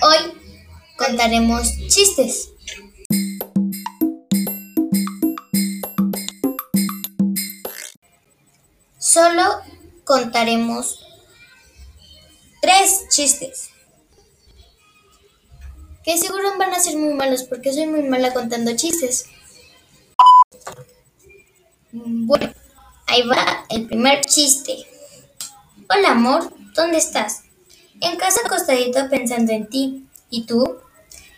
Hoy 0.00 0.32
contaremos 0.96 1.72
chistes. 1.88 2.50
Solo 8.98 9.42
contaremos 10.04 11.04
tres 12.62 13.08
chistes. 13.10 13.70
Que 16.04 16.16
seguro 16.16 16.56
van 16.58 16.74
a 16.74 16.80
ser 16.80 16.96
muy 16.96 17.14
malos 17.14 17.42
porque 17.42 17.72
soy 17.72 17.86
muy 17.86 18.02
mala 18.02 18.32
contando 18.32 18.76
chistes. 18.76 19.26
Bueno, 21.90 22.52
ahí 23.06 23.26
va 23.26 23.64
el 23.68 23.86
primer 23.86 24.20
chiste. 24.24 24.86
Hola 25.90 26.12
amor, 26.12 26.52
¿dónde 26.74 26.98
estás? 26.98 27.47
En 28.00 28.16
casa 28.16 28.40
acostadito 28.44 29.08
pensando 29.08 29.52
en 29.52 29.68
ti. 29.68 30.04
¿Y 30.30 30.44
tú? 30.44 30.78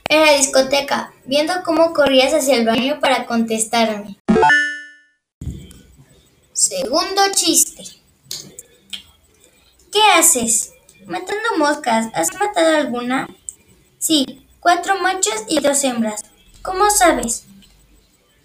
En 0.08 0.20
la 0.20 0.32
discoteca, 0.32 1.12
viendo 1.24 1.62
cómo 1.64 1.92
corrías 1.92 2.34
hacia 2.34 2.56
el 2.56 2.66
baño 2.66 2.98
para 3.00 3.26
contestarme. 3.26 4.18
Segundo 6.52 7.22
chiste. 7.34 7.84
¿Qué 9.92 10.02
haces? 10.16 10.72
Matando 11.06 11.56
moscas. 11.56 12.08
¿Has 12.12 12.34
matado 12.34 12.76
alguna? 12.76 13.28
Sí, 13.98 14.46
cuatro 14.58 14.98
machos 14.98 15.44
y 15.48 15.60
dos 15.60 15.82
hembras. 15.84 16.22
¿Cómo 16.62 16.90
sabes? 16.90 17.44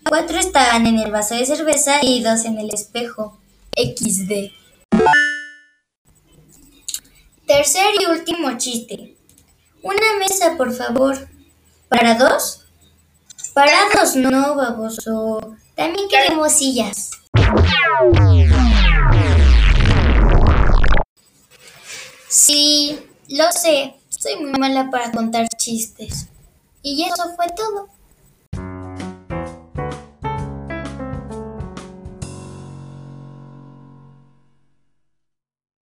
Cuatro 0.08 0.38
estaban 0.38 0.86
en 0.86 1.00
el 1.00 1.12
vaso 1.12 1.36
de 1.36 1.46
cerveza 1.46 1.98
y 2.04 2.22
dos 2.22 2.46
en 2.46 2.60
el 2.60 2.74
espejo. 2.74 3.38
XD. 3.76 4.52
Tercer 7.56 7.96
y 8.02 8.06
último 8.08 8.58
chiste. 8.58 9.16
Una 9.82 10.18
mesa, 10.20 10.58
por 10.58 10.74
favor. 10.74 11.16
¿Para 11.88 12.16
dos? 12.16 12.66
Para 13.54 13.72
dos 13.96 14.18
no, 14.18 14.56
baboso. 14.56 15.56
También 15.74 16.10
queremos 16.10 16.52
sillas. 16.52 17.12
Sí, 22.28 23.00
lo 23.30 23.50
sé. 23.54 23.96
Soy 24.10 24.36
muy 24.36 24.52
mala 24.60 24.90
para 24.92 25.14
contar 25.14 25.48
chistes. 25.56 26.28
Y 26.82 27.06
eso 27.06 27.38
fue 27.38 27.46
todo. 27.56 27.88